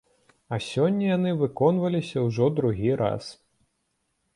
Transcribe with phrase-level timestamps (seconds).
[0.55, 3.33] А сёння яны выконваліся ўжо другі раз!